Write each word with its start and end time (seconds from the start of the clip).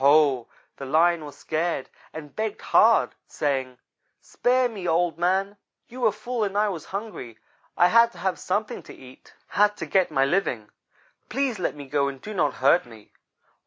Ho! 0.00 0.48
The 0.78 0.86
Lion 0.86 1.22
was 1.26 1.36
scared 1.36 1.90
and 2.14 2.34
begged 2.34 2.62
hard, 2.62 3.14
saying: 3.26 3.76
"'Spare 4.22 4.70
me, 4.70 4.88
Old 4.88 5.18
man. 5.18 5.58
You 5.88 6.00
were 6.00 6.12
full 6.12 6.44
and 6.44 6.56
I 6.56 6.70
was 6.70 6.86
hungry. 6.86 7.36
I 7.76 7.88
had 7.88 8.10
to 8.12 8.18
have 8.20 8.38
something 8.38 8.82
to 8.84 8.94
eat; 8.94 9.34
had 9.48 9.76
to 9.76 9.84
get 9.84 10.10
my 10.10 10.24
living. 10.24 10.70
Please 11.28 11.58
let 11.58 11.74
me 11.74 11.84
go 11.86 12.08
and 12.08 12.22
do 12.22 12.32
not 12.32 12.54
hurt 12.54 12.86
me.' 12.86 13.12